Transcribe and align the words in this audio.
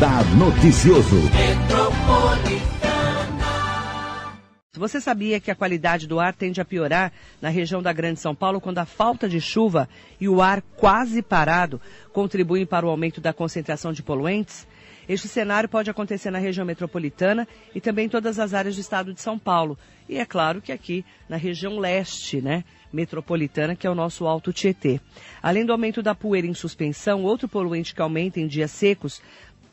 Radar 0.00 0.24
Noticioso. 0.34 1.16
Você 4.72 4.98
sabia 4.98 5.38
que 5.38 5.50
a 5.50 5.54
qualidade 5.54 6.06
do 6.06 6.18
ar 6.18 6.32
tende 6.32 6.58
a 6.58 6.64
piorar 6.64 7.12
na 7.38 7.50
região 7.50 7.82
da 7.82 7.92
Grande 7.92 8.18
São 8.18 8.34
Paulo 8.34 8.62
quando 8.62 8.78
a 8.78 8.86
falta 8.86 9.28
de 9.28 9.42
chuva 9.42 9.86
e 10.18 10.26
o 10.26 10.40
ar 10.40 10.62
quase 10.74 11.20
parado 11.20 11.78
contribuem 12.14 12.64
para 12.64 12.86
o 12.86 12.88
aumento 12.88 13.20
da 13.20 13.34
concentração 13.34 13.92
de 13.92 14.02
poluentes? 14.02 14.66
Este 15.06 15.28
cenário 15.28 15.68
pode 15.68 15.90
acontecer 15.90 16.30
na 16.30 16.38
região 16.38 16.64
metropolitana 16.64 17.46
e 17.74 17.80
também 17.80 18.06
em 18.06 18.08
todas 18.08 18.38
as 18.38 18.54
áreas 18.54 18.76
do 18.76 18.80
estado 18.80 19.12
de 19.12 19.20
São 19.20 19.38
Paulo. 19.38 19.76
E 20.08 20.16
é 20.16 20.24
claro 20.24 20.62
que 20.62 20.72
aqui 20.72 21.04
na 21.28 21.36
região 21.36 21.78
leste, 21.78 22.40
né? 22.40 22.64
Metropolitana, 22.92 23.76
que 23.76 23.86
é 23.86 23.90
o 23.90 23.94
nosso 23.94 24.26
Alto 24.26 24.52
Tietê. 24.52 25.00
Além 25.42 25.66
do 25.66 25.72
aumento 25.72 26.02
da 26.02 26.14
poeira 26.14 26.46
em 26.46 26.54
suspensão, 26.54 27.22
outro 27.22 27.48
poluente 27.48 27.94
que 27.94 28.00
aumenta 28.00 28.40
em 28.40 28.46
dias 28.46 28.70
secos 28.70 29.20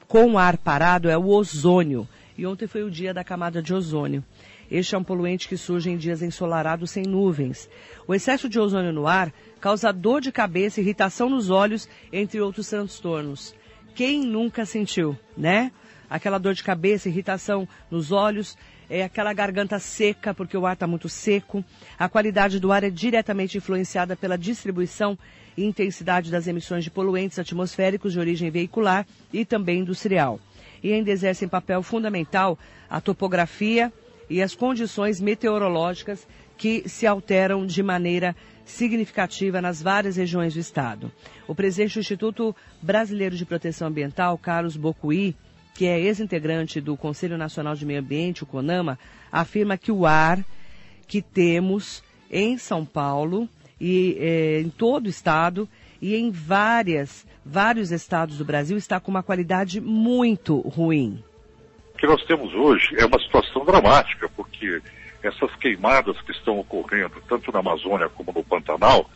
com 0.07 0.37
ar 0.37 0.57
parado 0.57 1.09
é 1.09 1.17
o 1.17 1.27
ozônio. 1.27 2.07
E 2.37 2.45
ontem 2.45 2.67
foi 2.67 2.83
o 2.83 2.91
dia 2.91 3.13
da 3.13 3.23
camada 3.23 3.61
de 3.61 3.73
ozônio. 3.73 4.23
Este 4.69 4.95
é 4.95 4.97
um 4.97 5.03
poluente 5.03 5.47
que 5.47 5.57
surge 5.57 5.89
em 5.89 5.97
dias 5.97 6.21
ensolarados 6.21 6.91
sem 6.91 7.03
nuvens. 7.03 7.69
O 8.07 8.13
excesso 8.13 8.47
de 8.47 8.59
ozônio 8.59 8.93
no 8.93 9.07
ar 9.07 9.33
causa 9.59 9.91
dor 9.91 10.21
de 10.21 10.31
cabeça, 10.31 10.81
irritação 10.81 11.29
nos 11.29 11.49
olhos, 11.49 11.89
entre 12.11 12.39
outros 12.39 12.69
transtornos. 12.69 13.55
Quem 13.95 14.21
nunca 14.21 14.65
sentiu, 14.65 15.17
né? 15.35 15.71
Aquela 16.09 16.37
dor 16.37 16.53
de 16.53 16.63
cabeça, 16.63 17.09
irritação 17.09 17.67
nos 17.89 18.11
olhos, 18.11 18.57
é 18.89 19.03
aquela 19.03 19.33
garganta 19.33 19.79
seca, 19.79 20.33
porque 20.33 20.57
o 20.57 20.65
ar 20.65 20.73
está 20.73 20.87
muito 20.87 21.09
seco. 21.09 21.63
A 21.97 22.07
qualidade 22.07 22.59
do 22.59 22.71
ar 22.71 22.83
é 22.83 22.89
diretamente 22.89 23.57
influenciada 23.57 24.15
pela 24.15 24.37
distribuição 24.37 25.17
e 25.57 25.63
intensidade 25.65 26.31
das 26.31 26.47
emissões 26.47 26.83
de 26.83 26.91
poluentes 26.91 27.39
atmosféricos 27.39 28.13
de 28.13 28.19
origem 28.19 28.49
veicular 28.49 29.05
e 29.33 29.43
também 29.43 29.79
industrial. 29.79 30.39
E 30.83 30.93
ainda 30.93 31.11
exercem 31.11 31.47
papel 31.47 31.81
fundamental 31.81 32.57
a 32.89 33.01
topografia 33.01 33.91
e 34.29 34.41
as 34.41 34.53
condições 34.55 35.19
meteorológicas 35.19 36.27
que 36.57 36.87
se 36.87 37.05
alteram 37.05 37.65
de 37.65 37.81
maneira 37.83 38.35
significativa 38.65 39.61
nas 39.61 39.81
várias 39.81 40.17
regiões 40.17 40.53
do 40.53 40.59
estado. 40.59 41.11
O 41.47 41.55
presidente 41.55 41.93
do 41.93 41.99
Instituto 42.01 42.55
Brasileiro 42.81 43.35
de 43.35 43.45
Proteção 43.45 43.87
Ambiental, 43.87 44.37
Carlos 44.37 44.75
Bocuí, 44.75 45.35
que 45.77 45.85
é 45.85 45.99
ex-integrante 45.99 46.81
do 46.81 46.97
Conselho 46.97 47.37
Nacional 47.37 47.75
de 47.75 47.85
Meio 47.85 47.99
Ambiente, 47.99 48.41
o 48.41 48.47
CONAMA, 48.47 48.97
afirma 49.31 49.77
que 49.77 49.91
o 49.91 50.07
ar 50.07 50.43
que 51.07 51.21
temos 51.21 52.03
em 52.31 52.57
São 52.57 52.83
Paulo 52.83 53.47
e 53.79 54.17
eh, 54.19 54.61
em 54.61 54.71
todo 54.71 55.05
o 55.05 55.09
estado 55.09 55.69
e 56.01 56.15
em 56.15 56.31
várias, 56.31 57.27
vários 57.45 57.91
estados 57.91 58.39
do 58.39 58.43
Brasil 58.43 58.75
está 58.75 58.99
com 58.99 59.11
uma 59.11 59.21
qualidade 59.21 59.79
muito 59.79 60.61
ruim. 60.61 61.23
O 61.93 61.97
que 61.99 62.07
nós 62.07 62.25
temos 62.25 62.51
hoje 62.55 62.95
é 62.97 63.05
uma 63.05 63.19
situação 63.19 63.63
dramática, 63.63 64.27
porque 64.35 64.81
essas 65.21 65.53
queimadas 65.57 66.19
que 66.21 66.31
estão 66.31 66.57
ocorrendo, 66.57 67.21
tanto 67.29 67.51
na 67.51 67.59
Amazônia 67.59 68.09
como 68.09 68.33
no 68.33 68.43
Pantanal, 68.43 69.07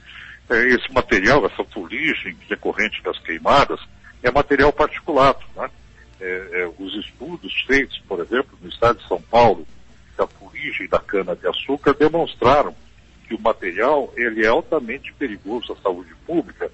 é, 0.48 0.68
esse 0.68 0.94
material, 0.94 1.44
essa 1.44 1.64
fuligem 1.64 2.38
decorrente 2.48 3.02
das 3.02 3.18
queimadas, 3.18 3.80
é 4.22 4.30
material 4.30 4.72
particulado. 4.72 5.40
Né? 5.56 5.68
É, 6.24 6.62
é, 6.62 6.72
os 6.78 6.94
estudos 6.96 7.52
feitos, 7.66 7.98
por 8.08 8.20
exemplo, 8.20 8.56
no 8.62 8.70
estado 8.70 9.00
de 9.00 9.08
São 9.08 9.20
Paulo, 9.20 9.66
da 10.16 10.28
fuligem 10.28 10.88
da 10.88 11.00
cana-de-açúcar, 11.00 11.96
demonstraram 11.96 12.76
que 13.28 13.34
o 13.34 13.42
material 13.42 14.14
ele 14.16 14.46
é 14.46 14.48
altamente 14.48 15.12
perigoso 15.14 15.74
à 15.74 15.76
saúde 15.78 16.14
pública 16.28 16.72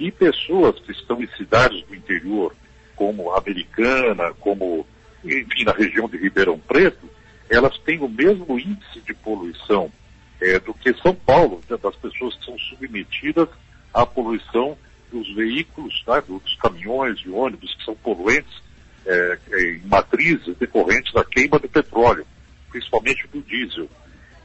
e 0.00 0.10
pessoas 0.10 0.80
que 0.80 0.90
estão 0.90 1.22
em 1.22 1.28
cidades 1.36 1.86
do 1.86 1.94
interior, 1.94 2.56
como 2.96 3.32
Americana, 3.32 4.34
como, 4.40 4.84
enfim, 5.24 5.62
na 5.62 5.72
região 5.72 6.08
de 6.08 6.16
Ribeirão 6.16 6.58
Preto, 6.58 7.08
elas 7.48 7.78
têm 7.78 8.00
o 8.00 8.08
mesmo 8.08 8.58
índice 8.58 9.00
de 9.00 9.14
poluição 9.14 9.92
é, 10.40 10.58
do 10.58 10.74
que 10.74 10.92
São 10.94 11.14
Paulo, 11.14 11.60
né, 11.70 11.76
das 11.80 11.94
pessoas 11.94 12.34
que 12.34 12.44
são 12.44 12.58
submetidas 12.58 13.48
à 13.94 14.04
poluição 14.04 14.76
dos 15.12 15.32
veículos, 15.36 16.02
tá, 16.04 16.18
dos 16.18 16.56
caminhões 16.56 17.20
e 17.20 17.30
ônibus 17.30 17.74
que 17.76 17.84
são 17.84 17.94
poluentes 17.94 18.67
é, 19.08 19.38
em 19.58 19.80
matrizes 19.86 20.56
decorrentes 20.58 21.12
da 21.12 21.24
queima 21.24 21.58
do 21.58 21.68
petróleo, 21.68 22.26
principalmente 22.70 23.26
do 23.28 23.40
diesel. 23.42 23.88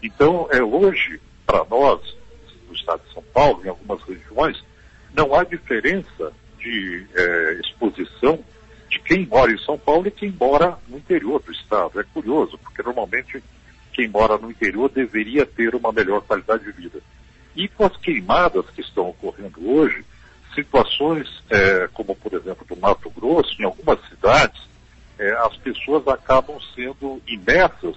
Então, 0.02 0.48
é, 0.52 0.64
hoje, 0.64 1.20
para 1.46 1.66
nós, 1.66 2.00
no 2.68 2.74
estado 2.74 3.02
de 3.06 3.14
São 3.14 3.24
Paulo, 3.34 3.62
em 3.64 3.70
algumas 3.70 4.02
regiões, 4.04 4.64
não 5.14 5.36
há 5.36 5.44
diferença 5.44 6.32
de 6.58 7.06
é, 7.14 7.60
exposição 7.62 8.40
de 8.90 9.00
quem 9.00 9.26
mora 9.26 9.52
em 9.52 9.58
São 9.60 9.78
Paulo 9.78 10.08
e 10.08 10.12
quem 10.12 10.32
mora 10.32 10.78
no 10.88 10.98
interior 10.98 11.42
do 11.42 11.52
estado. 11.52 12.00
É 12.00 12.04
curioso, 12.04 12.58
porque 12.58 12.82
normalmente 12.82 13.44
quem 13.92 14.08
mora 14.08 14.38
no 14.38 14.50
interior 14.50 14.90
deveria 14.90 15.46
ter 15.46 15.76
uma 15.76 15.92
melhor 15.92 16.22
qualidade 16.22 16.64
de 16.64 16.72
vida. 16.72 17.00
E 17.56 17.68
com 17.68 17.86
as 17.86 17.96
queimadas 17.98 18.66
que 18.72 18.82
estão 18.82 19.10
ocorrendo 19.10 19.70
hoje, 19.70 20.04
situações 20.54 21.28
é, 21.50 21.88
como, 21.94 22.16
por 22.16 22.34
exemplo, 22.34 22.66
do 22.68 22.76
Mato 22.78 23.10
Grosso, 23.10 23.56
em 23.62 23.66
algumas 23.66 24.00
cidades, 24.10 24.62
é, 25.18 25.32
as 25.34 25.56
pessoas 25.58 26.08
acabam 26.08 26.58
sendo 26.76 27.22
imersas 27.28 27.96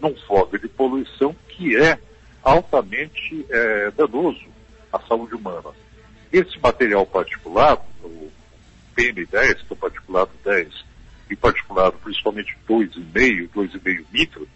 num 0.00 0.14
fogo 0.26 0.58
de 0.58 0.68
poluição 0.68 1.34
que 1.48 1.76
é 1.76 1.98
altamente 2.42 3.46
é, 3.50 3.90
danoso 3.92 4.46
à 4.92 5.00
saúde 5.00 5.34
humana. 5.34 5.70
Esse 6.32 6.58
material 6.58 7.06
particulado, 7.06 7.82
o 8.02 8.30
PM10, 8.96 9.54
que 9.56 9.66
é 9.70 9.72
o 9.72 9.76
particulado 9.76 10.30
10, 10.44 10.84
e 11.30 11.36
particulado 11.36 11.96
principalmente 12.02 12.56
2,5, 12.68 13.50
2,5 13.54 14.04
micro, 14.12 14.48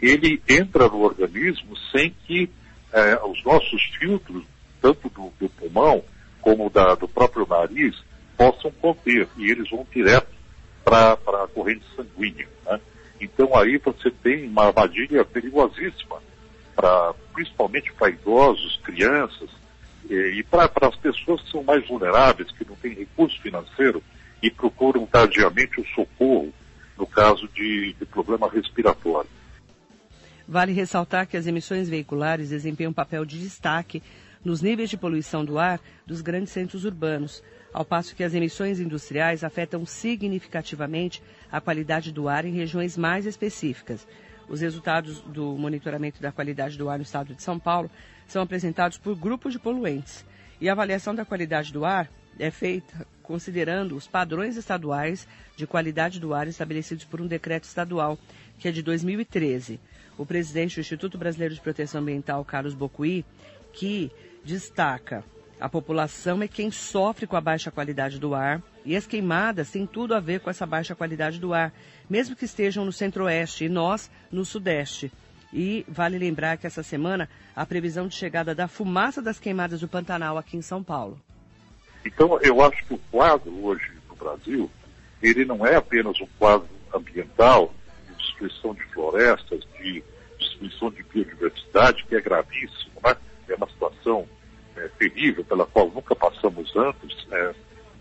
ele 0.00 0.42
entra 0.48 0.88
no 0.88 1.00
organismo 1.00 1.76
sem 1.92 2.14
que 2.26 2.50
eh, 2.92 3.18
os 3.24 3.42
nossos 3.44 3.82
filtros, 3.98 4.44
tanto 4.80 5.08
do, 5.08 5.32
do 5.38 5.48
pulmão 5.50 6.04
como 6.46 6.70
da, 6.70 6.94
do 6.94 7.08
próprio 7.08 7.44
nariz, 7.44 7.96
possam 8.36 8.70
conter, 8.70 9.26
e 9.36 9.50
eles 9.50 9.68
vão 9.68 9.84
direto 9.92 10.28
para 10.84 11.14
a 11.14 11.48
corrente 11.52 11.84
sanguínea. 11.96 12.46
Né? 12.64 12.80
Então 13.20 13.56
aí 13.56 13.78
você 13.78 14.12
tem 14.12 14.46
uma 14.46 14.66
armadilha 14.66 15.24
perigosíssima, 15.24 16.22
pra, 16.76 17.12
principalmente 17.34 17.92
para 17.94 18.10
idosos, 18.10 18.78
crianças, 18.84 19.50
e, 20.08 20.14
e 20.38 20.42
para 20.44 20.70
as 20.82 20.94
pessoas 20.94 21.42
que 21.42 21.50
são 21.50 21.64
mais 21.64 21.84
vulneráveis, 21.88 22.52
que 22.52 22.64
não 22.64 22.76
têm 22.76 22.94
recurso 22.94 23.42
financeiro 23.42 24.00
e 24.40 24.48
procuram 24.48 25.04
tardiamente 25.04 25.80
o 25.80 25.86
socorro 25.96 26.54
no 26.96 27.08
caso 27.08 27.48
de, 27.48 27.92
de 27.94 28.06
problema 28.06 28.48
respiratório. 28.48 29.28
Vale 30.46 30.72
ressaltar 30.72 31.26
que 31.26 31.36
as 31.36 31.48
emissões 31.48 31.88
veiculares 31.88 32.50
desempenham 32.50 32.90
um 32.90 32.94
papel 32.94 33.24
de 33.24 33.36
destaque 33.40 34.00
nos 34.46 34.62
níveis 34.62 34.88
de 34.88 34.96
poluição 34.96 35.44
do 35.44 35.58
ar 35.58 35.80
dos 36.06 36.22
grandes 36.22 36.52
centros 36.52 36.84
urbanos, 36.84 37.42
ao 37.72 37.84
passo 37.84 38.14
que 38.14 38.22
as 38.22 38.32
emissões 38.32 38.78
industriais 38.78 39.42
afetam 39.42 39.84
significativamente 39.84 41.20
a 41.50 41.60
qualidade 41.60 42.12
do 42.12 42.28
ar 42.28 42.44
em 42.44 42.52
regiões 42.52 42.96
mais 42.96 43.26
específicas. 43.26 44.06
Os 44.48 44.60
resultados 44.60 45.20
do 45.22 45.56
monitoramento 45.56 46.22
da 46.22 46.30
qualidade 46.30 46.78
do 46.78 46.88
ar 46.88 46.96
no 46.96 47.02
estado 47.02 47.34
de 47.34 47.42
São 47.42 47.58
Paulo 47.58 47.90
são 48.28 48.40
apresentados 48.40 48.96
por 48.98 49.16
grupos 49.16 49.52
de 49.52 49.58
poluentes. 49.58 50.24
E 50.60 50.68
a 50.68 50.72
avaliação 50.72 51.12
da 51.12 51.24
qualidade 51.24 51.72
do 51.72 51.84
ar 51.84 52.08
é 52.38 52.48
feita 52.48 53.04
considerando 53.24 53.96
os 53.96 54.06
padrões 54.06 54.56
estaduais 54.56 55.26
de 55.56 55.66
qualidade 55.66 56.20
do 56.20 56.32
ar 56.32 56.46
estabelecidos 56.46 57.04
por 57.04 57.20
um 57.20 57.26
decreto 57.26 57.64
estadual, 57.64 58.16
que 58.60 58.68
é 58.68 58.70
de 58.70 58.80
2013. 58.80 59.80
O 60.16 60.24
presidente 60.24 60.76
do 60.76 60.80
Instituto 60.82 61.18
Brasileiro 61.18 61.52
de 61.52 61.60
Proteção 61.60 62.00
Ambiental, 62.00 62.44
Carlos 62.44 62.74
Bocuí, 62.74 63.24
que 63.76 64.10
destaca 64.46 65.24
a 65.58 65.70
população 65.70 66.42
é 66.42 66.48
quem 66.48 66.70
sofre 66.70 67.26
com 67.26 67.34
a 67.34 67.40
baixa 67.40 67.70
qualidade 67.70 68.18
do 68.18 68.34
ar 68.34 68.62
e 68.84 68.94
as 68.94 69.06
queimadas 69.06 69.70
têm 69.70 69.86
tudo 69.86 70.14
a 70.14 70.20
ver 70.20 70.40
com 70.40 70.50
essa 70.50 70.66
baixa 70.66 70.94
qualidade 70.94 71.40
do 71.40 71.54
ar, 71.54 71.72
mesmo 72.10 72.36
que 72.36 72.44
estejam 72.44 72.84
no 72.84 72.92
centro-oeste 72.92 73.64
e 73.64 73.68
nós 73.68 74.10
no 74.30 74.44
sudeste. 74.44 75.10
E 75.52 75.84
vale 75.88 76.18
lembrar 76.18 76.58
que 76.58 76.66
essa 76.66 76.82
semana 76.82 77.28
a 77.54 77.64
previsão 77.64 78.06
de 78.06 78.14
chegada 78.14 78.54
da 78.54 78.68
fumaça 78.68 79.22
das 79.22 79.40
queimadas 79.40 79.80
do 79.80 79.88
Pantanal 79.88 80.36
aqui 80.36 80.58
em 80.58 80.62
São 80.62 80.82
Paulo. 80.82 81.18
Então, 82.04 82.38
eu 82.42 82.60
acho 82.60 82.84
que 82.84 82.94
o 82.94 83.00
quadro 83.10 83.64
hoje 83.64 83.90
no 84.08 84.14
Brasil, 84.14 84.70
ele 85.22 85.46
não 85.46 85.66
é 85.66 85.76
apenas 85.76 86.20
um 86.20 86.28
quadro 86.38 86.68
ambiental, 86.94 87.72
de 88.06 88.14
destruição 88.14 88.74
de 88.74 88.82
florestas, 88.92 89.66
de 89.80 90.04
destruição 90.38 90.90
de 90.90 91.02
biodiversidade, 91.02 92.04
que 92.04 92.14
é 92.14 92.20
gravíssimo, 92.20 92.45
terrível 95.26 95.44
pela 95.44 95.66
qual 95.66 95.90
nunca 95.90 96.14
passamos 96.14 96.74
antes, 96.76 97.26
é, 97.32 97.54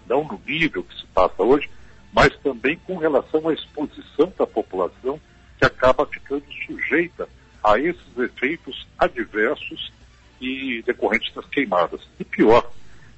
não 0.08 0.24
no 0.24 0.40
nível 0.46 0.84
que 0.84 0.96
se 0.96 1.06
passa 1.08 1.42
hoje, 1.42 1.70
mas 2.14 2.36
também 2.38 2.78
com 2.86 2.98
relação 2.98 3.48
à 3.50 3.54
exposição 3.54 4.32
da 4.38 4.46
população 4.46 5.20
que 5.58 5.66
acaba 5.66 6.06
ficando 6.06 6.44
sujeita 6.66 7.28
a 7.64 7.80
esses 7.80 8.18
efeitos 8.18 8.88
adversos 8.98 9.92
e 10.40 10.84
decorrentes 10.86 11.34
das 11.34 11.46
queimadas. 11.48 12.02
E 12.20 12.24
pior, 12.24 12.70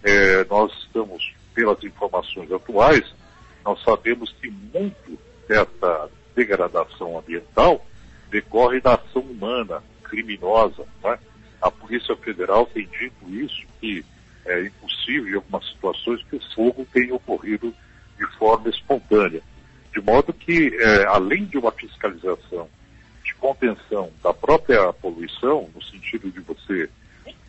é, 0.03 0.45
nós 0.45 0.71
estamos, 0.83 1.33
pelas 1.53 1.83
informações 1.83 2.51
atuais, 2.51 3.13
nós 3.65 3.81
sabemos 3.83 4.33
que 4.41 4.49
muito 4.49 5.19
dessa 5.47 6.09
degradação 6.35 7.17
ambiental 7.17 7.85
decorre 8.29 8.79
da 8.79 8.95
ação 8.95 9.21
humana, 9.21 9.83
criminosa. 10.03 10.85
Né? 11.03 11.19
A 11.61 11.71
Polícia 11.71 12.15
Federal 12.17 12.65
tem 12.67 12.87
dito 12.87 13.29
isso, 13.29 13.65
que 13.79 14.05
é 14.45 14.61
impossível 14.65 15.27
em 15.27 15.35
algumas 15.35 15.67
situações 15.67 16.23
que 16.23 16.35
o 16.35 16.53
fogo 16.53 16.87
tenha 16.93 17.13
ocorrido 17.13 17.73
de 18.17 18.25
forma 18.37 18.69
espontânea. 18.69 19.41
De 19.93 20.01
modo 20.01 20.31
que, 20.33 20.75
é, 20.79 21.05
além 21.05 21.45
de 21.45 21.57
uma 21.57 21.71
fiscalização 21.71 22.69
de 23.23 23.33
contenção 23.35 24.11
da 24.23 24.33
própria 24.33 24.93
poluição, 24.93 25.69
no 25.73 25.81
sentido 25.81 26.31
de 26.31 26.39
você 26.39 26.89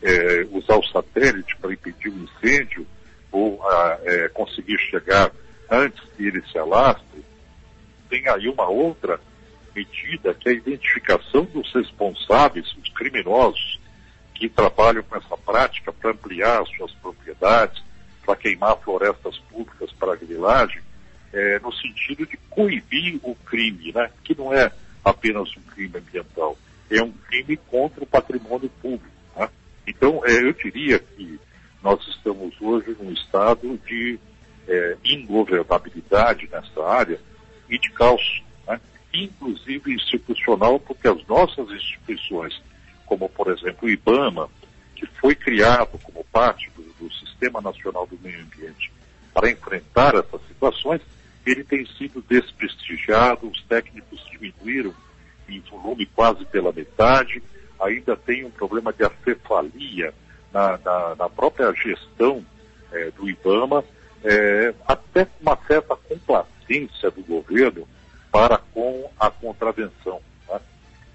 é, 0.02 0.46
usar 0.50 0.76
o 0.76 0.86
satélite 0.86 1.56
para 1.56 1.72
impedir 1.72 2.08
o 2.08 2.24
incêndio 2.24 2.86
ou 3.30 3.62
a, 3.64 3.98
é, 4.02 4.28
conseguir 4.28 4.78
chegar 4.90 5.30
antes 5.70 6.02
que 6.16 6.26
ele 6.26 6.42
se 6.50 6.58
alastre, 6.58 7.24
tem 8.08 8.26
aí 8.28 8.48
uma 8.48 8.68
outra 8.68 9.20
medida 9.74 10.34
que 10.34 10.48
é 10.48 10.52
a 10.52 10.56
identificação 10.56 11.44
dos 11.44 11.72
responsáveis, 11.72 12.66
os 12.82 12.88
criminosos, 12.94 13.78
que 14.38 14.48
trabalham 14.48 15.02
com 15.02 15.16
essa 15.16 15.36
prática 15.36 15.92
para 15.92 16.12
ampliar 16.12 16.64
suas 16.76 16.92
propriedades, 16.92 17.82
para 18.24 18.36
queimar 18.36 18.78
florestas 18.78 19.36
públicas 19.50 19.90
para 19.92 20.14
grilagem, 20.14 20.80
é, 21.32 21.58
no 21.58 21.72
sentido 21.72 22.24
de 22.24 22.36
coibir 22.48 23.18
o 23.24 23.34
crime, 23.34 23.92
né? 23.92 24.08
que 24.22 24.38
não 24.38 24.54
é 24.54 24.70
apenas 25.04 25.48
um 25.56 25.60
crime 25.62 25.98
ambiental, 25.98 26.56
é 26.88 27.02
um 27.02 27.10
crime 27.10 27.56
contra 27.56 28.04
o 28.04 28.06
patrimônio 28.06 28.70
público. 28.80 29.10
Né? 29.36 29.48
Então, 29.88 30.22
é, 30.24 30.32
eu 30.40 30.52
diria 30.52 31.00
que 31.00 31.40
nós 31.82 32.00
estamos 32.06 32.54
hoje 32.60 32.96
num 33.00 33.12
estado 33.12 33.76
de 33.86 34.20
é, 34.68 34.96
ingovernabilidade 35.04 36.48
nessa 36.48 36.86
área 36.86 37.18
e 37.68 37.76
de 37.76 37.90
caos, 37.90 38.42
né? 38.68 38.80
inclusive 39.12 39.92
institucional, 39.92 40.78
porque 40.78 41.08
as 41.08 41.26
nossas 41.26 41.68
instituições, 41.70 42.62
como 43.08 43.28
por 43.28 43.50
exemplo 43.50 43.88
o 43.88 43.90
IBAMA, 43.90 44.48
que 44.94 45.06
foi 45.06 45.34
criado 45.34 45.98
como 45.98 46.22
parte 46.24 46.70
do, 46.76 46.82
do 47.00 47.12
Sistema 47.14 47.60
Nacional 47.60 48.06
do 48.06 48.18
Meio 48.22 48.42
Ambiente 48.42 48.92
para 49.32 49.50
enfrentar 49.50 50.14
essas 50.14 50.40
situações, 50.46 51.00
ele 51.46 51.64
tem 51.64 51.86
sido 51.86 52.22
desprestigiado, 52.28 53.48
os 53.48 53.62
técnicos 53.62 54.22
diminuíram 54.30 54.92
em 55.48 55.60
volume 55.60 56.04
quase 56.06 56.44
pela 56.44 56.72
metade, 56.72 57.42
ainda 57.80 58.16
tem 58.16 58.44
um 58.44 58.50
problema 58.50 58.92
de 58.92 59.04
acefalia 59.04 60.12
na, 60.52 60.78
na, 60.78 61.14
na 61.14 61.28
própria 61.28 61.72
gestão 61.72 62.44
é, 62.92 63.10
do 63.12 63.28
IBAMA, 63.28 63.84
é, 64.24 64.74
até 64.86 65.26
uma 65.40 65.56
certa 65.66 65.96
complacência 65.96 67.10
do 67.10 67.22
governo 67.22 67.88
para 68.30 68.58
com 68.58 69.10
a 69.18 69.30
contravenção. 69.30 70.20
Né? 70.48 70.60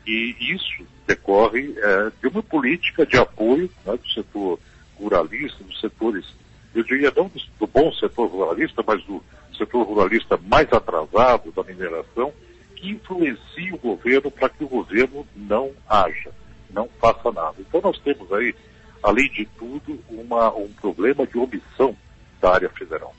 E 0.07 0.35
isso 0.39 0.85
decorre 1.05 1.73
é, 1.77 2.11
de 2.21 2.27
uma 2.27 2.43
política 2.43 3.05
de 3.05 3.17
apoio 3.17 3.69
né, 3.85 3.97
do 3.97 4.09
setor 4.09 4.59
ruralista, 4.97 5.63
dos 5.63 5.79
setores, 5.79 6.25
eu 6.73 6.83
diria 6.83 7.11
não 7.15 7.27
do, 7.27 7.39
do 7.59 7.67
bom 7.67 7.91
setor 7.93 8.27
ruralista, 8.27 8.83
mas 8.85 9.03
do 9.05 9.23
setor 9.57 9.83
ruralista 9.83 10.37
mais 10.37 10.71
atrasado 10.71 11.51
da 11.51 11.63
mineração, 11.63 12.33
que 12.75 12.89
influencia 12.89 13.73
o 13.73 13.77
governo 13.77 14.31
para 14.31 14.49
que 14.49 14.63
o 14.63 14.67
governo 14.67 15.25
não 15.35 15.71
haja, 15.87 16.31
não 16.69 16.89
faça 16.99 17.31
nada. 17.31 17.55
Então 17.59 17.81
nós 17.81 17.99
temos 17.99 18.31
aí, 18.33 18.55
além 19.01 19.29
de 19.31 19.45
tudo, 19.57 19.99
uma, 20.09 20.53
um 20.55 20.69
problema 20.73 21.25
de 21.27 21.37
omissão 21.37 21.95
da 22.41 22.53
área 22.53 22.69
federal. 22.69 23.13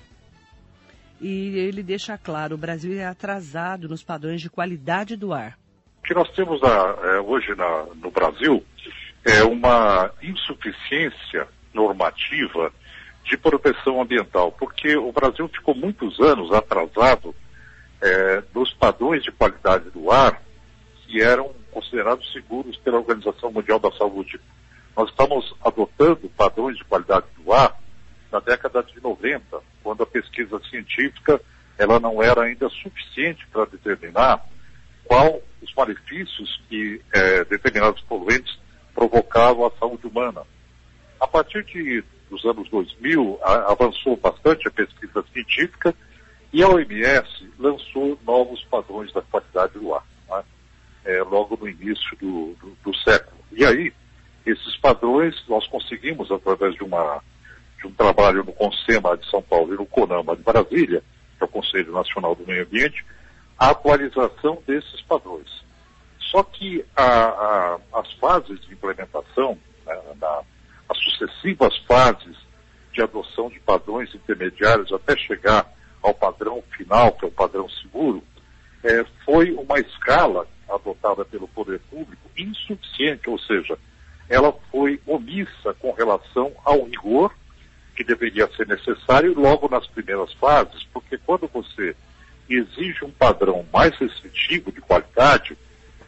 E 1.20 1.56
ele 1.56 1.82
deixa 1.82 2.19
claro, 2.19 2.54
o 2.54 2.58
Brasil 2.58 2.98
é 2.98 3.06
atrasado 3.06 3.88
nos 3.88 4.02
padrões 4.02 4.40
de 4.40 4.50
qualidade 4.50 5.16
do 5.16 5.32
ar. 5.32 5.58
Que 6.05 6.15
nós 6.15 6.31
temos 6.33 6.61
é, 6.62 7.21
hoje 7.21 7.55
na, 7.55 7.87
no 7.95 8.11
Brasil 8.11 8.65
é 9.25 9.43
uma 9.43 10.11
insuficiência 10.23 11.49
normativa 11.73 12.71
de 13.25 13.39
proteção 13.39 14.03
ambiental, 14.03 14.53
porque 14.53 14.97
o 14.97 15.11
Brasil 15.11 15.49
ficou 15.49 15.75
muitos 15.75 16.21
anos 16.21 16.53
atrasado 16.53 17.35
é, 18.03 18.43
nos 18.55 18.73
padrões 18.75 19.23
de 19.23 19.33
qualidade 19.33 19.89
do 19.91 20.11
ar 20.11 20.43
que 21.06 21.23
eram 21.23 21.51
considerados 21.71 22.31
seguros 22.33 22.77
pela 22.77 22.99
Organização 22.99 23.51
Mundial 23.51 23.79
da 23.79 23.91
Saúde. 23.93 24.39
Nós 24.95 25.09
estamos 25.09 25.55
adotando 25.65 26.29
padrões 26.37 26.77
de 26.77 26.85
qualidade 26.85 27.27
do 27.39 27.53
ar 27.53 27.77
na 28.31 28.41
década 28.41 28.83
de 28.83 29.03
90, 29.03 29.43
quando 29.83 30.03
a 30.03 30.06
pesquisa 30.06 30.61
científica 30.69 31.41
ela 31.79 31.99
não 31.99 32.23
era 32.23 32.43
ainda 32.43 32.69
suficiente 32.69 33.47
para 33.49 33.65
determinar 33.65 34.45
qual 35.05 35.41
os 35.62 35.75
malefícios 35.75 36.62
que 36.69 37.01
é, 37.12 37.45
determinados 37.45 38.01
poluentes 38.03 38.59
provocavam 38.95 39.67
à 39.67 39.71
saúde 39.79 40.06
humana. 40.06 40.43
A 41.21 41.27
partir 41.27 41.65
de 41.65 42.05
dos 42.31 42.45
anos 42.45 42.69
2000, 42.71 43.39
a, 43.43 43.73
avançou 43.73 44.17
bastante 44.17 44.67
a 44.67 44.71
pesquisa 44.71 45.25
científica 45.33 45.95
e 46.53 46.62
a 46.62 46.69
OMS 46.69 47.53
lançou 47.59 48.19
novos 48.27 48.62
padrões 48.65 49.12
da 49.12 49.23
qualidade 49.23 49.75
do 49.75 49.95
ar, 49.95 50.05
né? 50.29 50.43
é, 51.05 51.23
logo 51.23 51.56
no 51.56 51.69
início 51.69 52.17
do, 52.21 52.55
do, 52.61 52.77
do, 52.83 52.97
século. 52.99 53.39
E 53.53 53.65
aí, 53.65 53.93
esses 54.47 54.77
padrões 54.79 55.35
nós 55.49 55.67
conseguimos, 55.69 56.31
através 56.31 56.75
de, 56.75 56.83
uma, 56.83 57.23
de 57.79 57.87
um 57.87 57.93
trabalho 57.93 58.45
no 58.45 58.53
CONSEMA 58.53 59.17
de 59.17 59.29
São 59.31 59.43
Paulo 59.43 59.75
e 59.75 59.77
no 59.77 59.87
CONAMA 59.87 60.37
de 60.37 60.43
Brasília, 60.43 61.03
que 61.37 61.43
é 61.43 61.45
o 61.45 61.49
Conselho 61.49 61.93
Nacional 61.93 62.35
do 62.35 62.47
Meio 62.47 62.62
Ambiente, 62.62 63.05
a 63.59 63.71
atualização 63.71 64.62
desses 64.67 65.01
padrões. 65.03 65.65
Só 66.31 66.43
que 66.43 66.85
a, 66.97 67.05
a, 67.05 67.79
as 67.95 68.12
fases 68.15 68.61
de 68.62 68.73
implementação 68.73 69.59
né, 69.87 70.01
na, 70.21 70.43
as 70.89 70.99
sucessivas 70.99 71.77
fases 71.87 72.37
de 72.93 73.03
adoção 73.03 73.49
de 73.49 73.61
padrões 73.61 74.15
intermediários 74.15 74.93
até 74.93 75.17
chegar 75.17 75.73
ao 76.03 76.15
padrão 76.15 76.62
final, 76.77 77.12
que 77.12 77.25
é 77.25 77.29
o 77.29 77.33
padrão 77.33 77.69
seguro, 77.69 78.23
é, 78.83 79.05
foi 79.25 79.53
uma 79.53 79.79
escala 79.79 80.46
adotada 80.69 81.25
pelo 81.25 81.49
poder 81.49 81.81
público 81.91 82.29
insuficiente, 82.37 83.29
ou 83.29 83.39
seja, 83.39 83.79
ela 84.29 84.53
foi 84.70 85.01
omissa 85.06 85.75
com 85.79 85.93
relação 85.93 86.53
ao 86.65 86.84
rigor 86.84 87.34
que 87.94 88.05
deveria 88.05 88.49
ser 88.56 88.67
necessário 88.67 89.39
logo 89.39 89.69
nas 89.69 89.87
primeiras 89.87 90.32
fases, 90.34 90.82
porque 90.93 91.17
quando 91.19 91.49
você 91.49 91.94
exige 92.48 93.05
um 93.05 93.10
padrão 93.10 93.65
mais 93.72 93.96
restritivo 93.96 94.70
de 94.70 94.81
qualidade, 94.81 95.56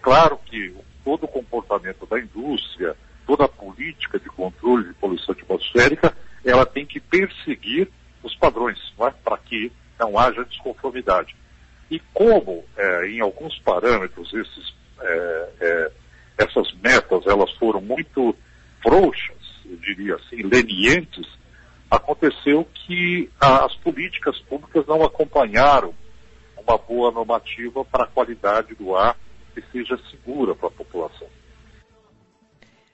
claro 0.02 0.38
que 0.44 0.74
todo 1.04 1.24
o 1.24 1.28
comportamento 1.28 2.06
da 2.06 2.18
indústria, 2.18 2.96
toda 3.26 3.44
a 3.44 3.48
política 3.48 4.18
de 4.18 4.28
controle 4.28 4.88
de 4.88 4.94
poluição 4.94 5.34
atmosférica, 5.34 6.16
ela 6.44 6.66
tem 6.66 6.86
que 6.86 7.00
perseguir 7.00 7.88
os 8.22 8.34
padrões, 8.36 8.78
é? 9.00 9.10
para 9.10 9.38
que 9.38 9.72
não 9.98 10.18
haja 10.18 10.44
desconformidade. 10.44 11.34
E 11.90 12.00
como, 12.12 12.64
é, 12.76 13.08
em 13.08 13.20
alguns 13.20 13.58
parâmetros, 13.60 14.32
esses, 14.34 14.74
é, 15.00 15.92
essas 16.38 16.72
metas 16.82 17.26
elas 17.26 17.50
foram 17.52 17.80
muito 17.80 18.36
frouxas, 18.82 19.36
eu 19.64 19.76
diria 19.76 20.16
assim, 20.16 20.42
lenientes, 20.42 21.26
aconteceu 21.90 22.68
que 22.74 23.30
as 23.40 23.74
políticas 23.76 24.38
públicas 24.40 24.86
não 24.86 25.02
acompanharam 25.02 25.94
uma 26.66 26.78
boa 26.78 27.10
normativa 27.10 27.84
para 27.84 28.04
a 28.04 28.06
qualidade 28.08 28.74
do 28.74 28.96
ar 28.96 29.16
que 29.54 29.62
seja 29.72 29.98
segura 30.10 30.54
para 30.54 30.68
a 30.68 30.72
população. 30.72 31.28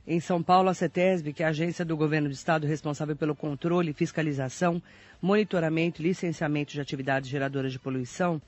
Em 0.07 0.19
São 0.21 0.43
Paulo, 0.43 0.69
a 0.69 0.75
CETESB, 0.75 1.33
que 1.33 1.43
é 1.43 1.47
a 1.47 1.51
agência 1.51 1.85
do 1.85 1.97
governo 1.97 2.29
do 2.29 2.35
estado 2.35 2.67
responsável 2.67 3.17
pelo 3.17 3.37
controle, 3.37 3.93
fiscalização, 3.93 4.83
monitoramento 5.21 6.03
e 6.03 6.05
licenciamento 6.05 6.73
de 6.73 6.81
atividades 6.81 7.31
geradoras 7.31 7.73
de 7.73 7.79
poluição, 7.79 8.43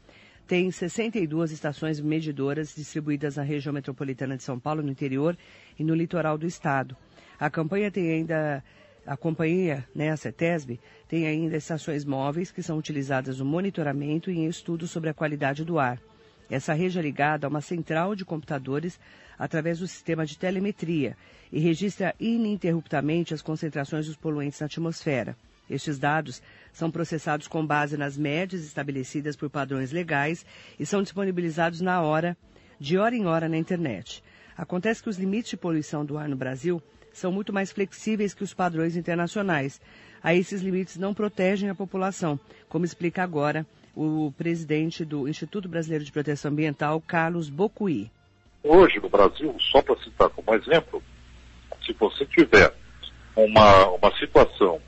tem 0.47 0.71
62 0.71 1.53
estações 1.53 2.01
medidoras 2.01 2.75
distribuídas 2.75 3.37
na 3.37 3.43
região 3.43 3.73
metropolitana 3.73 4.37
de 4.37 4.43
São 4.43 4.59
Paulo, 4.59 4.83
no 4.83 4.91
interior 4.91 5.37
e 5.79 5.85
no 5.85 5.95
litoral 5.95 6.37
do 6.37 6.47
estado. 6.47 6.97
A 7.39 7.49
campanha 7.49 7.91
tem 7.91 8.11
ainda 8.11 8.63
a 9.07 9.17
companhia, 9.17 9.87
né, 9.95 10.11
a 10.11 10.17
CETESB, 10.17 10.81
tem 11.09 11.27
ainda 11.27 11.57
estações 11.57 12.05
móveis 12.05 12.51
que 12.51 12.63
são 12.63 12.79
utilizadas 12.79 13.39
no 13.39 13.45
monitoramento 13.45 14.31
e 14.31 14.39
em 14.39 14.47
estudos 14.47 14.91
sobre 14.91 15.11
a 15.11 15.15
qualidade 15.15 15.65
do 15.65 15.79
ar. 15.79 16.01
Essa 16.51 16.75
rede 16.75 16.99
é 16.99 17.03
ligada 17.03 17.47
a 17.47 17.51
uma 17.51 17.61
central 17.61 18.15
de 18.15 18.25
computadores 18.25 18.99
através 19.39 19.79
do 19.79 19.87
sistema 19.87 20.25
de 20.27 20.39
telemetria 20.39 21.17
e 21.51 21.59
registra 21.59 22.15
ininterruptamente 22.19 23.35
as 23.35 23.43
concentrações 23.43 24.07
dos 24.07 24.17
poluentes 24.17 24.61
na 24.61 24.67
atmosfera. 24.67 25.37
Estes 25.69 25.99
dados 25.99 26.43
são 26.73 26.91
processados 26.91 27.49
com 27.49 27.67
base 27.67 27.97
nas 27.97 28.19
médias 28.19 28.63
estabelecidas 28.63 29.35
por 29.37 29.49
padrões 29.49 29.93
legais 29.93 30.45
e 30.79 30.85
são 30.85 31.03
disponibilizados 31.03 31.81
na 31.81 32.03
hora, 32.03 32.37
de 32.79 32.99
hora 32.99 33.17
em 33.17 33.27
hora 33.27 33.49
na 33.49 33.57
internet. 33.57 34.23
Acontece 34.57 35.03
que 35.03 35.09
os 35.09 35.19
limites 35.19 35.51
de 35.51 35.57
poluição 35.57 36.05
do 36.05 36.19
ar 36.19 36.29
no 36.29 36.37
Brasil 36.37 36.83
são 37.15 37.33
muito 37.33 37.53
mais 37.53 37.73
flexíveis 37.73 38.35
que 38.35 38.45
os 38.45 38.53
padrões 38.53 38.97
internacionais. 38.97 39.81
Aí 40.23 40.39
esses 40.39 40.61
limites 40.61 40.99
não 40.99 41.15
protegem 41.15 41.71
a 41.71 41.75
população, 41.75 42.39
como 42.69 42.85
explica 42.85 43.23
agora 43.23 43.67
o 43.95 44.33
presidente 44.37 45.05
do 45.05 45.29
Instituto 45.29 45.69
Brasileiro 45.69 46.05
de 46.05 46.13
Proteção 46.13 46.51
Ambiental, 46.51 47.01
Carlos 47.01 47.49
Bocuí. 47.49 48.11
Hoje, 48.63 48.99
no 49.01 49.09
Brasil, 49.09 49.55
só 49.71 49.81
para 49.81 49.97
citar 50.03 50.29
como 50.31 50.55
exemplo, 50.55 51.03
se 51.87 51.93
você 51.93 52.27
tiver 52.27 52.75
uma, 53.37 53.89
uma 53.91 54.17
situação 54.19 54.81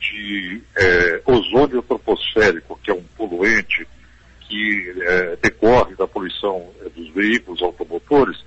de 0.00 0.62
é, 0.76 1.22
ozônio 1.26 1.82
troposférico, 1.82 2.78
que 2.82 2.90
é 2.90 2.94
um 2.94 3.02
poluente 3.16 3.86
que 4.40 4.94
é, 5.02 5.36
decorre 5.36 5.94
da 5.94 6.06
poluição 6.06 6.70
é, 6.80 6.88
dos 6.88 7.08
veículos 7.10 7.62
automotores, 7.62 8.42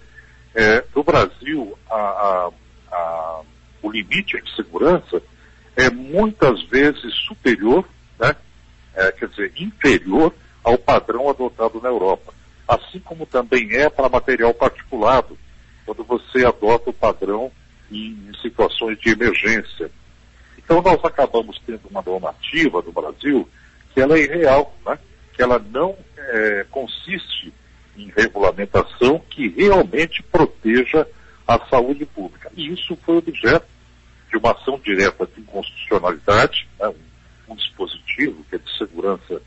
é, 0.55 0.83
no 0.95 1.03
Brasil 1.03 1.77
a, 1.89 1.95
a, 1.95 2.51
a, 2.91 3.41
o 3.81 3.91
limite 3.91 4.41
de 4.41 4.55
segurança 4.55 5.21
é 5.75 5.89
muitas 5.89 6.61
vezes 6.63 7.13
superior, 7.27 7.87
né, 8.19 8.35
é, 8.95 9.11
quer 9.13 9.27
dizer, 9.29 9.53
inferior 9.57 10.33
ao 10.63 10.77
padrão 10.77 11.29
adotado 11.29 11.79
na 11.81 11.89
Europa. 11.89 12.33
Assim 12.67 12.99
como 12.99 13.25
também 13.25 13.73
é 13.75 13.89
para 13.89 14.09
material 14.09 14.53
particulado, 14.53 15.37
quando 15.85 16.03
você 16.03 16.45
adota 16.45 16.89
o 16.89 16.93
padrão 16.93 17.51
em, 17.91 18.29
em 18.29 18.33
situações 18.41 18.99
de 18.99 19.09
emergência. 19.09 19.91
Então 20.57 20.81
nós 20.81 21.03
acabamos 21.03 21.59
tendo 21.65 21.81
uma 21.89 22.01
normativa 22.01 22.81
no 22.81 22.91
Brasil 22.91 23.47
que 23.93 23.99
ela 23.99 24.17
é 24.17 24.23
irreal, 24.23 24.75
né? 24.85 24.97
que 25.33 25.41
ela 25.41 25.59
não 25.59 25.97
é, 26.17 26.65
consiste 26.69 27.53
em 27.97 28.11
regulamentação 28.15 29.19
que 29.29 29.49
realmente 29.49 30.23
proteja 30.23 31.05
a 31.47 31.59
saúde 31.69 32.05
pública. 32.05 32.51
E 32.55 32.71
isso 32.71 32.97
foi 33.05 33.17
objeto 33.17 33.65
de 34.29 34.37
uma 34.37 34.51
ação 34.51 34.79
direta 34.79 35.27
de 35.27 35.41
inconstitucionalidade, 35.41 36.67
né? 36.79 36.87
um, 36.87 37.53
um, 37.53 37.55
dispositivo 37.55 38.45
que 38.49 38.55
é 38.55 38.59
de 38.59 38.77
segurança 38.77 39.41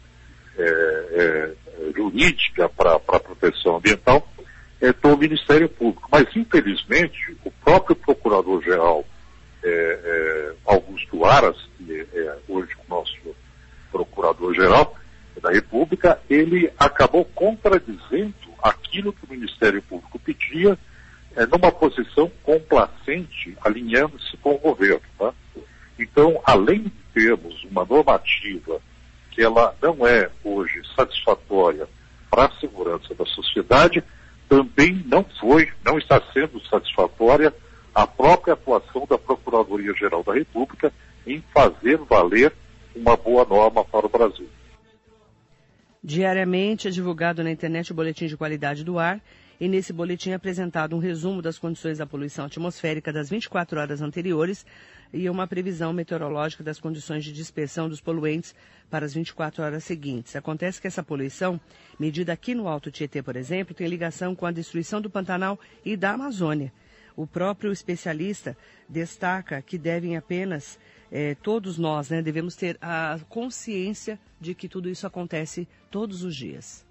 é, 0.58 0.62
é, 0.62 1.54
jurídica 1.96 2.68
para 2.68 2.94
a 2.94 3.20
proteção 3.20 3.76
ambiental 3.76 4.28
é, 4.80 4.92
do 4.92 5.16
Ministério 5.16 5.68
Público. 5.68 6.08
Mas, 6.12 6.26
infelizmente, 6.36 7.36
o 7.44 7.50
próprio 7.50 7.96
Procurador-Geral 7.96 9.04
é, 9.62 9.68
é, 9.68 10.52
Augusto 10.66 11.24
Aras, 11.24 11.56
que 11.78 12.06
é 12.12 12.36
hoje 12.48 12.72
o 12.86 12.94
nosso 12.94 13.16
Procurador-Geral 13.90 14.94
da 15.40 15.50
República, 15.50 16.20
ele 16.28 16.70
acabou 16.78 17.24
contradizendo 17.24 18.34
aquilo 18.62 19.12
que 19.12 19.24
o 19.24 19.30
Ministério 19.30 19.82
Público 19.82 20.18
pedia 20.18 20.78
é, 21.36 21.46
numa 21.46 21.72
posição 21.72 22.30
complacente, 22.42 23.56
alinhando-se 23.62 24.36
com 24.38 24.54
o 24.54 24.58
governo. 24.58 25.02
Tá? 25.18 25.32
Então, 25.98 26.40
além 26.44 26.82
de 26.82 26.92
termos 27.12 27.62
uma 27.64 27.84
normativa 27.84 28.80
que 29.30 29.42
ela 29.42 29.74
não 29.82 30.06
é 30.06 30.30
hoje 30.44 30.80
satisfatória 30.94 31.88
para 32.30 32.46
a 32.46 32.60
segurança 32.60 33.14
da 33.14 33.26
sociedade, 33.26 34.02
também 34.48 35.02
não 35.06 35.24
foi, 35.40 35.70
não 35.84 35.98
está 35.98 36.20
sendo 36.32 36.60
satisfatória 36.68 37.52
a 37.94 38.06
própria 38.06 38.54
atuação 38.54 39.06
da 39.08 39.16
Procuradoria-Geral 39.16 40.22
da 40.22 40.34
República 40.34 40.92
em 41.26 41.42
fazer 41.52 41.96
valer 41.98 42.52
uma 42.94 43.16
boa 43.16 43.44
norma 43.44 43.84
para 43.84 44.06
o 44.06 44.08
Brasil. 44.08 44.48
Diariamente 46.02 46.88
é 46.88 46.90
divulgado 46.90 47.42
na 47.42 47.50
internet 47.50 47.90
o 47.90 47.94
boletim 47.94 48.26
de 48.26 48.36
qualidade 48.36 48.84
do 48.84 48.98
ar 48.98 49.20
e 49.60 49.68
nesse 49.68 49.92
boletim 49.92 50.30
é 50.30 50.34
apresentado 50.34 50.96
um 50.96 50.98
resumo 50.98 51.40
das 51.40 51.58
condições 51.58 51.98
da 51.98 52.06
poluição 52.06 52.46
atmosférica 52.46 53.12
das 53.12 53.30
24 53.30 53.78
horas 53.78 54.02
anteriores 54.02 54.66
e 55.12 55.28
uma 55.30 55.46
previsão 55.46 55.92
meteorológica 55.92 56.64
das 56.64 56.80
condições 56.80 57.24
de 57.24 57.32
dispersão 57.32 57.88
dos 57.88 58.00
poluentes 58.00 58.54
para 58.90 59.06
as 59.06 59.14
24 59.14 59.62
horas 59.62 59.84
seguintes. 59.84 60.34
Acontece 60.34 60.80
que 60.80 60.86
essa 60.86 61.02
poluição, 61.02 61.60
medida 61.98 62.32
aqui 62.32 62.54
no 62.54 62.68
Alto 62.68 62.90
Tietê, 62.90 63.22
por 63.22 63.36
exemplo, 63.36 63.74
tem 63.74 63.86
ligação 63.86 64.34
com 64.34 64.46
a 64.46 64.50
destruição 64.50 65.00
do 65.00 65.08
Pantanal 65.08 65.58
e 65.84 65.96
da 65.96 66.12
Amazônia. 66.12 66.72
O 67.16 67.26
próprio 67.26 67.70
especialista 67.70 68.56
destaca 68.88 69.62
que 69.62 69.78
devem 69.78 70.16
apenas, 70.16 70.80
eh, 71.12 71.36
todos 71.36 71.78
nós, 71.78 72.10
né, 72.10 72.20
devemos 72.20 72.56
ter 72.56 72.76
a 72.80 73.20
consciência 73.28 74.18
de 74.40 74.52
que 74.52 74.68
tudo 74.68 74.88
isso 74.88 75.06
acontece 75.06 75.68
todos 75.92 76.24
os 76.24 76.34
dias. 76.34 76.84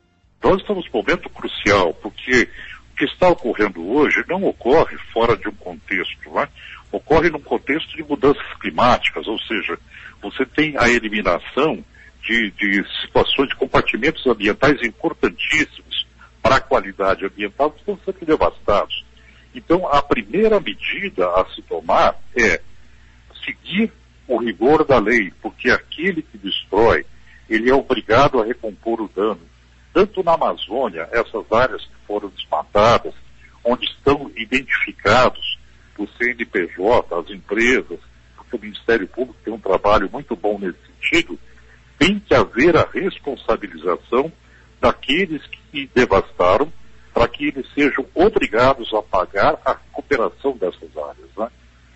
Nós 0.44 0.60
estamos 0.60 0.86
num 0.86 1.00
momento 1.00 1.30
crucial, 1.30 1.94
porque 1.94 2.50
o 2.92 2.96
que 2.98 3.06
está 3.06 3.30
ocorrendo 3.30 3.90
hoje 3.90 4.26
não 4.28 4.44
ocorre 4.44 4.98
fora 5.14 5.38
de 5.38 5.48
um 5.48 5.56
contexto, 5.56 6.30
né? 6.32 6.50
ocorre 6.92 7.30
num 7.30 7.40
contexto 7.40 7.96
de 7.96 8.04
mudanças 8.04 8.46
climáticas, 8.60 9.26
ou 9.26 9.40
seja, 9.40 9.80
você 10.22 10.46
tem 10.46 10.76
a 10.78 10.90
eliminação 10.90 11.84
de, 12.22 12.52
de 12.52 12.86
situações 13.02 13.50
de 13.50 13.56
compartimentos 13.56 14.28
ambientais 14.28 14.82
importantíssimos 14.84 16.06
para 16.42 16.58
a 16.58 16.62
qualidade 16.62 17.26
ambiental 17.26 17.72
que 17.72 17.80
estão 17.80 17.98
sendo 18.04 18.26
devastados. 18.26 19.06
Então, 19.56 19.88
a 19.88 20.02
primeira 20.02 20.60
medida 20.60 21.26
a 21.30 21.46
se 21.56 21.62
tomar 21.62 22.16
é 22.36 22.60
seguir 23.46 23.92
o 24.28 24.38
rigor 24.38 24.84
da 24.84 25.00
lei, 25.00 25.32
porque 25.42 25.70
aquele 25.70 26.22
que 26.22 26.38
destrói, 26.38 27.06
ele 27.50 27.70
é 27.70 27.74
obrigado 27.74 28.42
a 28.42 28.46
recompor 28.46 29.02
o 29.02 29.08
dano. 29.08 29.53
Tanto 29.94 30.24
na 30.24 30.34
Amazônia, 30.34 31.08
essas 31.12 31.52
áreas 31.52 31.86
que 31.86 32.08
foram 32.08 32.30
desmatadas, 32.30 33.14
onde 33.64 33.86
estão 33.86 34.32
identificados 34.36 35.60
o 35.98 36.08
CNPJ, 36.18 37.16
as 37.16 37.30
empresas, 37.30 38.00
porque 38.36 38.56
o 38.56 38.60
Ministério 38.60 39.08
Público 39.08 39.40
tem 39.44 39.54
um 39.54 39.60
trabalho 39.60 40.10
muito 40.12 40.36
bom 40.36 40.58
nesse 40.58 40.80
sentido, 40.88 41.40
tem 41.98 42.20
que 42.20 42.34
haver 42.34 42.76
a 42.76 42.88
responsabilização 42.92 44.32
daqueles 44.82 45.46
que 45.72 45.90
devastaram 45.94 46.72
para 47.14 47.28
que 47.28 47.48
eles 47.48 47.66
sejam 47.74 48.06
obrigados 48.16 48.92
a 48.94 49.02
pagar 49.02 49.60
a 49.64 49.74
recuperação 49.74 50.58
dessas 50.58 50.90
áreas. 50.98 51.30
Né? 51.38 51.48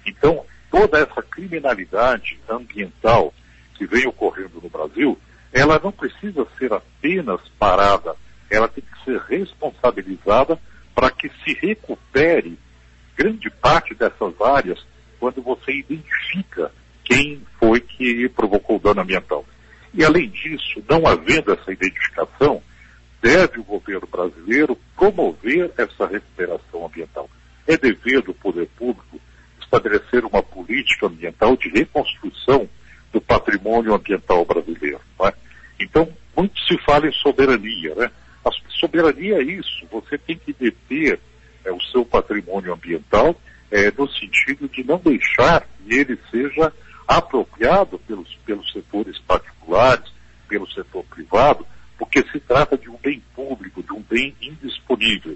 Então, 0.06 0.46
toda 0.70 1.00
essa 1.00 1.22
criminalidade 1.24 2.40
ambiental 2.48 3.34
que 3.76 3.86
vem 3.86 4.08
ocorrendo 4.08 4.62
no 4.62 4.70
Brasil, 4.70 5.18
ela 5.52 5.80
não 5.84 5.92
precisa 5.92 6.46
ser 6.58 6.74
apenas 6.74 7.42
parada, 7.60 8.16
ela 8.50 8.68
tem 8.68 8.84
que 8.84 9.04
ser 9.04 9.20
responsabilizada 9.22 10.60
para 10.94 11.10
que 11.12 11.30
se 11.44 11.54
recupere 11.54 12.58
grande 13.16 13.50
parte 13.50 13.94
dessas 13.96 14.40
áreas 14.42 14.86
quando 15.20 15.42
você 15.42 15.72
identifica 15.72 16.72
quem 17.04 17.42
foi 17.60 17.80
que 17.80 18.30
provocou 18.30 18.78
o 18.78 18.80
dano 18.80 19.02
ambiental. 19.02 19.46
E 19.94 20.04
além 20.04 20.30
disso, 20.30 20.84
não 20.88 21.08
havendo 21.08 21.52
essa 21.52 21.72
identificação, 21.72 22.62
deve 23.22 23.60
o 23.60 23.64
governo 23.64 24.08
brasileiro 24.08 24.78
promover 24.96 25.72
essa 25.78 26.06
recuperação 26.06 26.86
ambiental. 26.86 27.30
É 27.66 27.78
dever 27.78 28.22
do 28.22 28.34
poder 28.34 28.68
público 28.78 29.20
estabelecer 29.60 30.24
uma 30.24 30.44
política 30.44 31.08
ambiental 31.08 31.58
de 31.58 31.70
reconstrução 31.70 32.70
do 33.18 33.22
patrimônio 33.22 33.96
ambiental 33.96 34.46
brasileiro. 34.46 35.02
É? 35.24 35.34
Então, 35.80 36.08
muito 36.36 36.60
se 36.62 36.78
fala 36.84 37.08
em 37.08 37.12
soberania. 37.12 37.96
Né? 37.96 38.12
A 38.46 38.52
soberania 38.80 39.40
é 39.40 39.44
isso, 39.44 39.88
você 39.92 40.18
tem 40.20 40.38
que 40.38 40.54
deter 40.54 41.20
é, 41.66 41.72
o 41.72 41.82
seu 41.82 42.06
patrimônio 42.06 42.74
ambiental 42.74 43.36
é, 43.72 43.92
no 43.92 44.08
sentido 44.08 44.70
de 44.70 44.84
não 44.84 45.00
deixar 45.00 45.62
que 45.62 45.96
ele 45.96 46.18
seja 46.30 46.72
apropriado 47.08 47.98
pelos, 48.00 48.34
pelos 48.46 48.72
setores 48.72 49.18
particulares, 49.20 50.12
pelo 50.48 50.70
setor 50.72 51.04
privado, 51.06 51.66
porque 51.98 52.24
se 52.32 52.40
trata 52.40 52.78
de 52.78 52.88
um 52.88 52.98
bem 52.98 53.22
público, 53.36 53.82
de 53.82 53.92
um 53.92 54.02
bem 54.02 54.36
indisponível. 54.40 55.36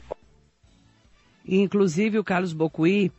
Inclusive, 1.47 2.19
o 2.19 2.23
Carlos 2.23 2.53
Bocuí, 2.53 3.11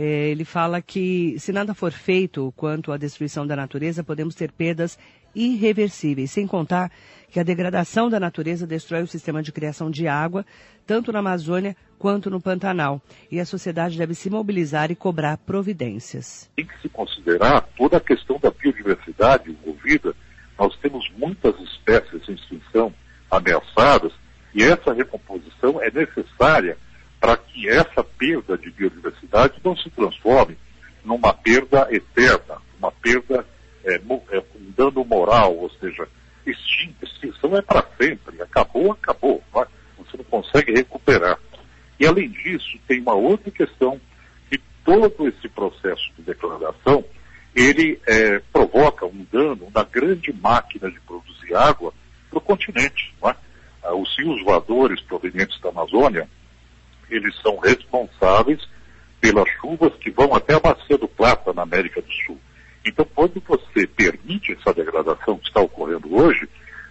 eh, 0.00 0.30
ele 0.30 0.44
fala 0.44 0.80
que 0.80 1.34
se 1.40 1.50
nada 1.50 1.74
for 1.74 1.90
feito 1.90 2.54
quanto 2.56 2.92
à 2.92 2.96
destruição 2.96 3.44
da 3.44 3.56
natureza, 3.56 4.04
podemos 4.04 4.36
ter 4.36 4.52
perdas 4.52 4.96
irreversíveis, 5.34 6.30
sem 6.30 6.46
contar 6.46 6.92
que 7.28 7.40
a 7.40 7.42
degradação 7.42 8.08
da 8.08 8.20
natureza 8.20 8.64
destrói 8.64 9.02
o 9.02 9.08
sistema 9.08 9.42
de 9.42 9.50
criação 9.50 9.90
de 9.90 10.06
água, 10.06 10.46
tanto 10.86 11.10
na 11.10 11.18
Amazônia 11.18 11.76
quanto 11.98 12.30
no 12.30 12.40
Pantanal. 12.40 13.02
E 13.28 13.40
a 13.40 13.44
sociedade 13.44 13.98
deve 13.98 14.14
se 14.14 14.30
mobilizar 14.30 14.88
e 14.92 14.94
cobrar 14.94 15.36
providências. 15.36 16.48
Tem 16.54 16.64
que 16.64 16.80
se 16.80 16.88
considerar 16.88 17.62
toda 17.76 17.96
a 17.96 18.00
questão 18.00 18.38
da 18.38 18.52
biodiversidade 18.52 19.50
envolvida. 19.50 20.14
Nós 20.56 20.76
temos 20.76 21.10
muitas 21.16 21.58
espécies 21.60 22.22
em 22.28 22.34
extinção 22.34 22.94
ameaçadas 23.28 24.12
e 24.54 24.62
essa 24.62 24.92
recomposição 24.92 25.82
é 25.82 25.90
necessária 25.90 26.78
para 27.20 27.36
que 27.36 27.68
essa 27.68 28.04
perda 28.04 28.56
de 28.56 28.70
biodiversidade 28.70 29.60
não 29.64 29.76
se 29.76 29.90
transforme 29.90 30.56
numa 31.04 31.32
perda 31.32 31.88
eterna, 31.90 32.60
uma 32.78 32.92
perda 32.92 33.44
é, 33.84 33.94
é, 33.96 34.42
um 34.56 34.70
dano 34.76 35.04
moral, 35.04 35.56
ou 35.56 35.70
seja, 35.80 36.06
extinção 36.46 37.56
é 37.56 37.62
para 37.62 37.84
sempre, 38.00 38.40
acabou, 38.42 38.92
acabou, 38.92 39.42
você 39.52 40.16
não 40.16 40.24
consegue 40.24 40.72
recuperar. 40.72 41.38
E 41.98 42.06
além 42.06 42.30
disso, 42.30 42.78
tem 42.86 43.00
uma 43.00 43.14
outra 43.14 43.50
questão, 43.50 44.00
que 44.50 44.58
todo 44.84 45.28
esse 45.28 45.48
processo 45.48 46.10
de 46.16 46.22
declaração, 46.22 47.04
ele 47.54 48.00
é, 48.06 48.38
provoca 48.52 49.04
um 49.04 49.26
dano 49.32 49.68
na 49.74 49.82
grande 49.82 50.32
máquina 50.32 50.90
de 50.90 51.00
produzir 51.00 51.54
água 51.54 51.92
para 52.30 52.38
o 52.38 52.42
continente. 52.42 53.14
É? 53.24 53.34
Ah, 53.82 53.94
os 53.94 54.16
rios 54.18 54.42
voadores 54.44 55.00
provenientes 55.02 55.60
da 55.60 55.70
Amazônia, 55.70 56.28
eles 57.10 57.34
são 57.40 57.58
responsáveis 57.58 58.60
pelas 59.20 59.48
chuvas 59.60 59.92
que 59.96 60.10
vão 60.10 60.34
até 60.34 60.54
a 60.54 60.60
Bacia 60.60 60.96
do 60.96 61.08
Plata, 61.08 61.52
na 61.52 61.62
América 61.62 62.00
do 62.00 62.12
Sul. 62.26 62.38
Então, 62.86 63.06
quando 63.14 63.42
você 63.46 63.86
permite 63.86 64.52
essa 64.52 64.72
degradação 64.72 65.38
que 65.38 65.48
está 65.48 65.60
ocorrendo 65.60 66.14
hoje, 66.14 66.48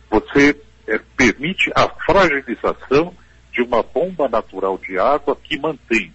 você 0.10 0.60
é, 0.88 1.00
permite 1.16 1.72
a 1.76 1.88
fragilização 2.06 3.14
de 3.52 3.62
uma 3.62 3.82
bomba 3.82 4.28
natural 4.28 4.78
de 4.78 5.00
água 5.00 5.36
que 5.36 5.58
mantém 5.58 6.14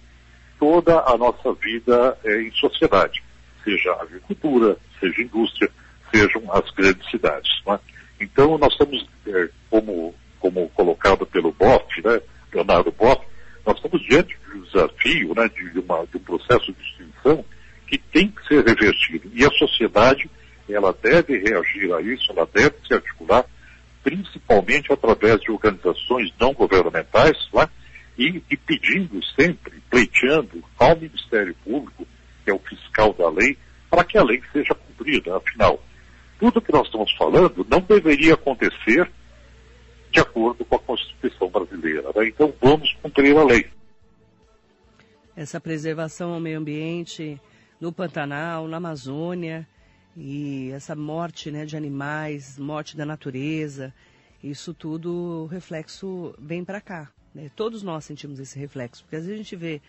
toda 0.59 1.01
a 1.01 1.17
nossa 1.17 1.53
vida 1.53 2.17
é, 2.23 2.41
em 2.41 2.51
sociedade, 2.51 3.21
seja 3.63 3.91
agricultura, 3.93 4.77
seja 4.99 5.21
indústria, 5.21 5.69
sejam 6.13 6.41
as 6.53 6.69
grandes 6.71 7.09
cidades. 7.09 7.51
É? 7.67 7.79
Então, 8.21 8.57
nós 8.57 8.71
estamos, 8.71 9.05
é, 9.27 9.49
como, 9.69 10.15
como 10.39 10.69
colocado 10.69 11.25
pelo 11.25 11.51
BOF, 11.51 12.01
né, 12.03 12.21
Leonardo 12.53 12.91
Boff, 12.91 13.21
nós 13.65 13.77
estamos 13.77 14.01
diante 14.07 14.37
de 14.37 14.57
um 14.57 14.61
desafio, 14.61 15.33
né, 15.35 15.49
de, 15.49 15.79
uma, 15.79 16.05
de 16.05 16.17
um 16.17 16.19
processo 16.19 16.73
de 16.73 16.81
extinção 16.81 17.45
que 17.87 17.97
tem 17.97 18.27
que 18.29 18.47
ser 18.47 18.65
revertido. 18.65 19.31
E 19.33 19.45
a 19.45 19.49
sociedade, 19.51 20.29
ela 20.69 20.95
deve 21.01 21.37
reagir 21.37 21.93
a 21.93 22.01
isso, 22.01 22.31
ela 22.31 22.47
deve 22.53 22.75
se 22.87 22.93
articular, 22.93 23.45
principalmente 24.03 24.91
através 24.91 25.39
de 25.41 25.51
organizações 25.51 26.31
não 26.39 26.53
governamentais, 26.53 27.37
né, 27.53 27.67
e, 28.17 28.43
e 28.49 28.57
pedindo 28.57 29.23
sempre, 29.39 29.81
pleiteando 29.89 30.63
ao 30.77 30.95
Ministério 30.95 31.55
Público, 31.63 32.05
que 32.43 32.51
é 32.51 32.53
o 32.53 32.59
fiscal 32.59 33.13
da 33.13 33.29
lei, 33.29 33.57
para 33.89 34.03
que 34.03 34.17
a 34.17 34.23
lei 34.23 34.41
seja 34.51 34.75
cumprida. 34.75 35.37
Afinal, 35.37 35.81
tudo 36.39 36.61
que 36.61 36.71
nós 36.71 36.85
estamos 36.85 37.11
falando 37.13 37.65
não 37.69 37.79
deveria 37.79 38.33
acontecer 38.33 39.09
de 40.13 40.19
acordo 40.19 40.63
com 40.63 40.75
a 40.75 40.79
Constituição 40.79 41.49
brasileira. 41.49 42.03
Né? 42.15 42.27
Então 42.27 42.53
vamos 42.61 42.93
cumprir 43.01 43.35
a 43.35 43.43
lei. 43.43 43.69
Essa 45.35 45.59
preservação 45.59 46.33
ao 46.33 46.39
meio 46.39 46.59
ambiente 46.59 47.41
no 47.81 47.91
Pantanal, 47.91 48.67
na 48.67 48.77
Amazônia, 48.77 49.67
e 50.15 50.69
essa 50.71 50.95
morte 50.95 51.49
né, 51.49 51.65
de 51.65 51.75
animais, 51.75 52.59
morte 52.59 52.95
da 52.95 53.03
natureza, 53.03 53.91
isso 54.43 54.71
tudo, 54.71 55.47
reflexo 55.47 56.35
vem 56.37 56.63
para 56.63 56.79
cá. 56.79 57.11
Né? 57.33 57.49
Todos 57.55 57.81
nós 57.81 58.05
sentimos 58.05 58.39
esse 58.39 58.57
reflexo, 58.59 59.03
porque 59.03 59.15
às 59.15 59.25
vezes 59.25 59.39
a 59.39 59.43
gente 59.43 59.55
vê, 59.55 59.81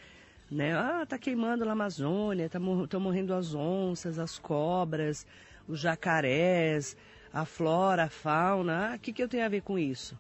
né, 0.51 0.75
ah, 0.75 1.05
tá 1.07 1.19
queimando 1.19 1.67
na 1.67 1.73
Amazônia, 1.73 2.47
estão 2.47 2.87
tá 2.87 2.99
morrendo 2.99 3.35
as 3.35 3.55
onças, 3.55 4.19
as 4.19 4.39
cobras, 4.39 5.27
os 5.69 5.79
jacarés, 5.79 6.97
a 7.35 7.45
flora, 7.45 8.05
a 8.05 8.09
fauna. 8.09 8.93
Ah, 8.93 8.95
o 8.95 8.99
que, 9.01 9.13
que 9.13 9.23
eu 9.23 9.29
tenho 9.29 9.45
a 9.45 9.49
ver 9.49 9.63
com 9.63 9.77
isso? 9.77 10.17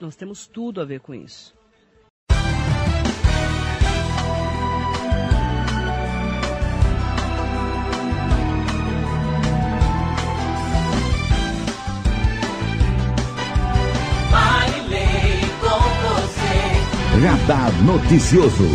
Nós 0.00 0.14
temos 0.14 0.46
tudo 0.46 0.80
a 0.80 0.84
ver 0.84 1.00
com 1.00 1.12
isso. 1.12 1.58
Radar 17.20 17.72
Noticioso. 17.82 18.68